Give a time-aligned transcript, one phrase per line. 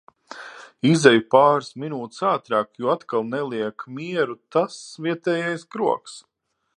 [0.91, 6.21] Izeju pāris minūtes ātrāk, jo atkal neliek mieru tas vietējais krogs.